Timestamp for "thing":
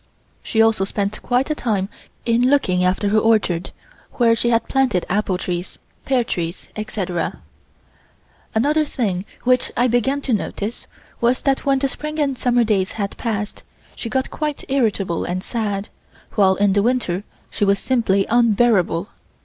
8.83-9.25